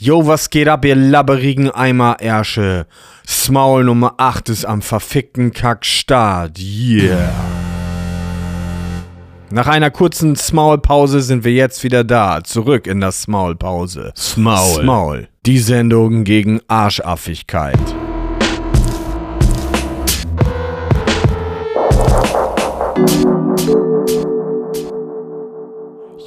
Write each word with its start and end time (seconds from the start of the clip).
Yo, 0.00 0.28
was 0.28 0.50
geht 0.50 0.68
ab, 0.68 0.84
ihr 0.84 0.94
labberigen 0.94 1.72
Eimer-Ärsche? 1.72 2.86
Smaul 3.26 3.82
Nummer 3.82 4.14
8 4.18 4.48
ist 4.48 4.64
am 4.64 4.80
verfickten 4.80 5.52
Kackstart. 5.52 6.56
Yeah. 6.60 7.32
Nach 9.50 9.66
einer 9.66 9.90
kurzen 9.90 10.36
Smaulpause 10.36 11.20
sind 11.20 11.42
wir 11.42 11.52
jetzt 11.52 11.82
wieder 11.82 12.04
da. 12.04 12.44
Zurück 12.44 12.86
in 12.86 13.00
der 13.00 13.10
Smaulpause. 13.10 14.12
Smaul. 14.16 14.82
Smaul. 14.82 15.28
Die 15.46 15.58
Sendung 15.58 16.22
gegen 16.22 16.60
Arschaffigkeit. 16.68 17.80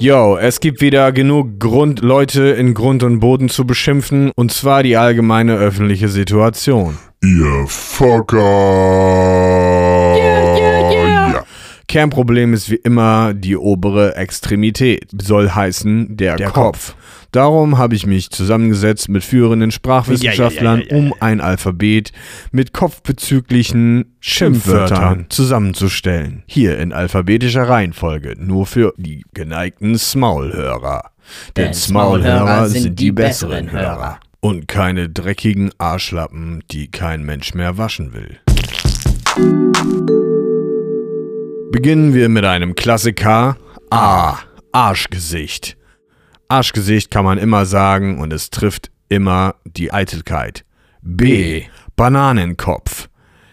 Yo, 0.02 0.36
es 0.36 0.58
gibt 0.58 0.80
wieder 0.80 1.12
genug 1.12 1.60
Grund, 1.60 2.00
Leute 2.00 2.42
in 2.48 2.74
Grund 2.74 3.04
und 3.04 3.20
Boden 3.20 3.48
zu 3.48 3.64
beschimpfen, 3.64 4.32
und 4.34 4.50
zwar 4.50 4.82
die 4.82 4.96
allgemeine 4.96 5.54
öffentliche 5.54 6.08
Situation. 6.08 6.98
Ihr 7.22 7.66
Fucker. 7.68 8.40
Ja. 10.18 10.71
Kernproblem 11.92 12.54
ist 12.54 12.70
wie 12.70 12.76
immer 12.76 13.34
die 13.34 13.54
obere 13.54 14.16
Extremität, 14.16 15.10
soll 15.20 15.50
heißen 15.50 16.16
der, 16.16 16.36
Kopf. 16.38 16.94
Darum 17.32 17.76
habe 17.76 17.94
ich 17.94 18.06
mich 18.06 18.30
zusammengesetzt 18.30 19.10
mit 19.10 19.22
führenden 19.22 19.70
Sprachwissenschaftlern, 19.70 20.80
Ja, 20.80 20.86
ja, 20.86 20.90
ja, 20.90 20.96
um 20.96 21.14
ein 21.20 21.42
Alphabet 21.42 22.12
mit 22.50 22.72
kopfbezüglichen 22.72 24.16
Schimpfwörtern 24.20 25.26
zusammenzustellen. 25.28 26.44
Hier 26.46 26.78
in 26.78 26.94
alphabetischer 26.94 27.68
Reihenfolge, 27.68 28.36
nur 28.38 28.64
für 28.64 28.94
die 28.96 29.26
geneigten 29.34 29.98
Smaulhörer. 29.98 31.10
Denn 31.58 31.66
Denn 31.66 31.74
Smaulhörer 31.74 32.70
sind 32.70 32.98
die 32.98 33.12
besseren 33.12 33.66
besseren 33.66 33.72
Hörer. 33.72 33.96
Hörer. 33.96 34.20
Und 34.40 34.66
keine 34.66 35.10
dreckigen 35.10 35.72
Arschlappen, 35.76 36.64
die 36.70 36.90
kein 36.90 37.22
Mensch 37.22 37.52
mehr 37.52 37.76
waschen 37.76 38.14
will. 38.14 38.38
Beginnen 41.72 42.12
wir 42.12 42.28
mit 42.28 42.44
einem 42.44 42.74
Klassiker. 42.74 43.56
A. 43.88 44.36
Arschgesicht. 44.72 45.78
Arschgesicht 46.46 47.10
kann 47.10 47.24
man 47.24 47.38
immer 47.38 47.64
sagen 47.64 48.18
und 48.18 48.30
es 48.30 48.50
trifft 48.50 48.90
immer 49.08 49.54
die 49.64 49.90
Eitelkeit. 49.90 50.66
B. 51.00 51.62
Bananenkopf. 51.96 53.08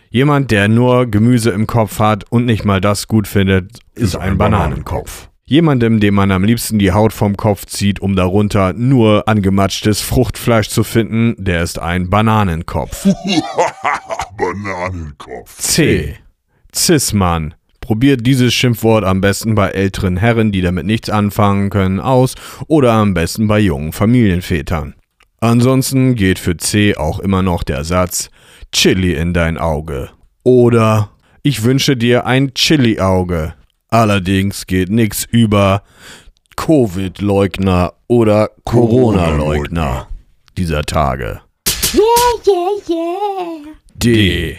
Jemand, 0.10 0.52
der 0.52 0.68
nur 0.68 1.06
Gemüse 1.10 1.52
im 1.52 1.66
Kopf 1.66 2.00
hat 2.00 2.30
und 2.30 2.46
nicht 2.46 2.66
mal 2.66 2.82
das 2.82 3.08
gut 3.08 3.26
findet, 3.26 3.80
ist 3.96 4.18
ein 4.18 4.38
Bananenkopf. 4.38 5.30
Jemandem, 5.46 6.02
dem 6.02 6.16
man 6.16 6.32
am 6.32 6.44
liebsten 6.44 6.78
die 6.78 6.92
Haut 6.92 7.14
vom 7.14 7.38
Kopf 7.38 7.68
zieht, 7.68 8.02
um 8.02 8.18
darunter 8.18 8.74
nur 8.74 9.30
angematschtes 9.30 10.02
Fruchtfleisch 10.02 10.68
zu 10.68 10.84
finden, 10.84 11.36
der 11.38 11.64
ist 11.64 11.80
ein 11.80 12.10
Bananenkopf. 12.10 13.08
Bananenkopf. 14.38 15.58
C. 15.58 16.18
Cis-Mann. 16.76 17.54
Probiert 17.90 18.24
dieses 18.24 18.54
Schimpfwort 18.54 19.04
am 19.04 19.20
besten 19.20 19.56
bei 19.56 19.70
älteren 19.70 20.16
Herren, 20.16 20.52
die 20.52 20.62
damit 20.62 20.86
nichts 20.86 21.10
anfangen 21.10 21.72
können, 21.72 22.00
aus 22.00 22.36
oder 22.68 22.94
am 22.94 23.16
besten 23.16 23.48
bei 23.48 23.58
jungen 23.58 23.94
Familienvätern. 23.94 24.94
Ansonsten 25.40 26.14
geht 26.14 26.38
für 26.38 26.56
C 26.56 26.96
auch 26.96 27.20
immer 27.20 27.42
noch 27.42 27.64
der 27.64 27.84
Satz 27.84 28.30
Chili 28.72 29.16
in 29.16 29.34
dein 29.34 29.58
Auge. 29.58 30.12
Oder 30.44 31.10
ich 31.42 31.64
wünsche 31.64 31.98
dir 31.98 32.28
ein 32.28 32.54
Chili-Auge. 32.54 33.56
Allerdings 33.88 34.68
geht 34.68 34.92
nix 34.92 35.26
über 35.26 35.82
Covid-Leugner 36.58 37.94
oder 38.06 38.52
Corona-Leugner 38.66 40.10
dieser 40.56 40.84
Tage. 40.84 41.42
D. 43.96 44.58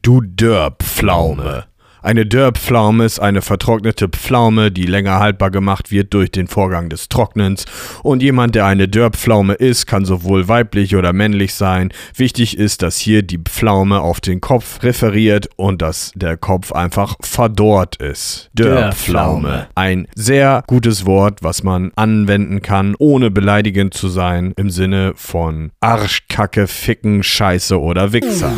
Du 0.00 0.22
Dörrpflaume. 0.22 1.69
Eine 2.02 2.24
Dörrpflaume 2.24 3.04
ist 3.04 3.18
eine 3.18 3.42
vertrocknete 3.42 4.08
Pflaume, 4.08 4.70
die 4.70 4.84
länger 4.84 5.18
haltbar 5.18 5.50
gemacht 5.50 5.90
wird 5.90 6.14
durch 6.14 6.30
den 6.30 6.46
Vorgang 6.46 6.88
des 6.88 7.08
Trocknens. 7.10 7.66
Und 8.02 8.22
jemand, 8.22 8.54
der 8.54 8.64
eine 8.64 8.88
Dörrpflaume 8.88 9.54
ist, 9.54 9.86
kann 9.86 10.06
sowohl 10.06 10.48
weiblich 10.48 10.96
oder 10.96 11.12
männlich 11.12 11.54
sein. 11.54 11.92
Wichtig 12.14 12.56
ist, 12.56 12.80
dass 12.82 12.96
hier 12.96 13.22
die 13.22 13.38
Pflaume 13.38 14.00
auf 14.00 14.20
den 14.20 14.40
Kopf 14.40 14.82
referiert 14.82 15.50
und 15.56 15.82
dass 15.82 16.12
der 16.14 16.38
Kopf 16.38 16.72
einfach 16.72 17.16
verdorrt 17.20 17.96
ist. 17.96 18.50
Dörrpflaume. 18.54 19.68
Ein 19.74 20.08
sehr 20.14 20.64
gutes 20.66 21.04
Wort, 21.04 21.42
was 21.42 21.62
man 21.62 21.92
anwenden 21.96 22.62
kann, 22.62 22.94
ohne 22.98 23.30
beleidigend 23.30 23.92
zu 23.92 24.08
sein, 24.08 24.54
im 24.56 24.70
Sinne 24.70 25.12
von 25.16 25.70
Arsch, 25.80 26.26
Kacke, 26.28 26.66
Ficken, 26.66 27.22
Scheiße 27.22 27.78
oder 27.78 28.12
Wichser. 28.12 28.52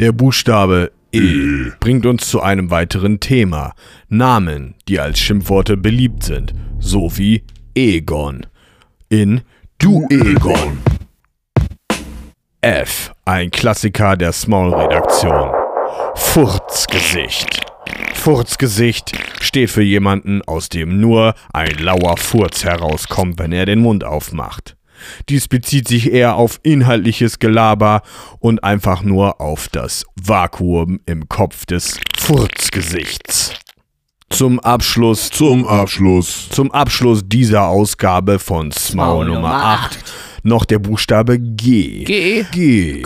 Der 0.00 0.12
Buchstabe 0.12 0.92
E 1.12 1.72
bringt 1.80 2.06
uns 2.06 2.28
zu 2.28 2.40
einem 2.40 2.70
weiteren 2.70 3.18
Thema. 3.18 3.74
Namen, 4.08 4.74
die 4.88 5.00
als 5.00 5.18
Schimpfworte 5.18 5.76
beliebt 5.76 6.22
sind, 6.22 6.54
so 6.78 7.16
wie 7.16 7.42
Egon. 7.74 8.46
In 9.08 9.42
Du 9.78 10.06
Egon. 10.08 10.78
F, 12.60 13.12
ein 13.24 13.50
Klassiker 13.50 14.16
der 14.16 14.32
Small-Redaktion. 14.32 15.50
Furzgesicht. 16.14 17.66
Furzgesicht 18.14 19.12
steht 19.40 19.70
für 19.70 19.82
jemanden, 19.82 20.42
aus 20.42 20.68
dem 20.68 21.00
nur 21.00 21.34
ein 21.52 21.76
lauer 21.78 22.18
Furz 22.18 22.64
herauskommt, 22.64 23.38
wenn 23.38 23.52
er 23.52 23.66
den 23.66 23.80
Mund 23.80 24.04
aufmacht. 24.04 24.76
Dies 25.28 25.48
bezieht 25.48 25.88
sich 25.88 26.12
eher 26.12 26.36
auf 26.36 26.60
inhaltliches 26.62 27.38
Gelaber 27.38 28.02
und 28.38 28.62
einfach 28.64 29.02
nur 29.02 29.40
auf 29.40 29.68
das 29.68 30.04
Vakuum 30.22 31.00
im 31.06 31.28
Kopf 31.28 31.66
des 31.66 31.98
Furzgesichts. 32.18 33.52
Zum 34.30 34.60
Abschluss 34.60 35.28
Zum 35.30 35.66
Abschluss. 35.66 36.48
zum 36.50 36.70
Abschluss 36.70 37.22
dieser 37.26 37.66
Ausgabe 37.66 38.38
von 38.38 38.70
Smaul 38.70 39.26
Nummer 39.26 39.40
Nummer 39.40 39.64
8 39.64 39.98
noch 40.44 40.64
der 40.64 40.78
Buchstabe 40.78 41.38
G. 41.38 42.04
G. 42.04 42.44
G. 42.52 43.02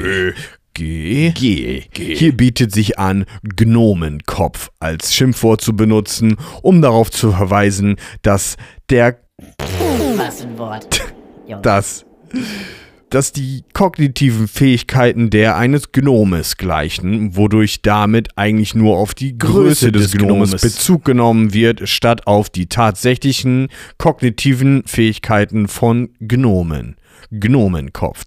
G. 0.74 1.30
G. 1.30 1.84
Hier 2.14 2.36
bietet 2.36 2.72
sich 2.72 2.98
an, 2.98 3.26
Gnomenkopf 3.42 4.70
als 4.80 5.14
Schimpfwort 5.14 5.60
zu 5.60 5.74
benutzen, 5.76 6.36
um 6.62 6.82
darauf 6.82 7.10
zu 7.10 7.30
verweisen, 7.32 7.96
dass 8.22 8.56
der 8.90 9.18
Was 10.16 10.42
ein 10.42 10.58
Wort. 10.58 11.00
Junge. 11.46 11.62
dass, 11.62 12.04
dass 13.10 13.32
die 13.32 13.64
kognitiven 13.72 14.48
Fähigkeiten 14.48 15.30
der 15.30 15.56
eines 15.56 15.92
Gnomes 15.92 16.56
gleichen, 16.56 17.36
wodurch 17.36 17.82
damit 17.82 18.30
eigentlich 18.36 18.74
nur 18.74 18.96
auf 18.96 19.14
die 19.14 19.38
Größe 19.38 19.92
des 19.92 20.12
Gnomes 20.12 20.50
Bezug 20.52 21.04
genommen 21.04 21.54
wird, 21.54 21.88
statt 21.88 22.26
auf 22.26 22.50
die 22.50 22.66
tatsächlichen 22.66 23.68
kognitiven 23.98 24.82
Fähigkeiten 24.86 25.68
von 25.68 26.10
Gnomen. 26.20 26.96
Gnomenkopf. 27.30 28.24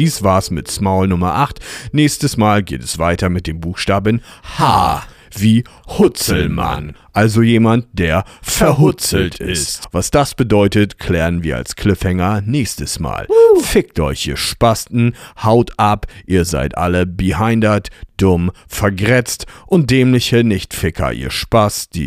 Dies 0.00 0.22
war's 0.22 0.50
mit 0.50 0.66
Smaul 0.70 1.08
Nummer 1.08 1.34
8. 1.34 1.60
Nächstes 1.92 2.38
Mal 2.38 2.62
geht 2.62 2.82
es 2.82 2.96
weiter 2.98 3.28
mit 3.28 3.46
dem 3.46 3.60
Buchstaben 3.60 4.22
H 4.56 5.02
wie 5.36 5.62
Hutzelmann, 5.98 6.96
also 7.12 7.42
jemand, 7.42 7.86
der 7.92 8.24
verhutzelt 8.40 9.40
ist. 9.40 9.88
Was 9.92 10.10
das 10.10 10.34
bedeutet, 10.34 10.98
klären 10.98 11.42
wir 11.42 11.58
als 11.58 11.76
Cliffhanger 11.76 12.40
nächstes 12.40 12.98
Mal. 12.98 13.28
Fickt 13.60 14.00
euch, 14.00 14.26
ihr 14.26 14.38
Spasten, 14.38 15.14
haut 15.42 15.72
ab, 15.76 16.06
ihr 16.24 16.46
seid 16.46 16.78
alle 16.78 17.04
behindert, 17.04 17.90
dumm, 18.16 18.52
vergrätzt 18.68 19.44
und 19.66 19.90
dämliche 19.90 20.44
Nichtficker, 20.44 21.12
ihr 21.12 21.30
Spastis. 21.30 22.00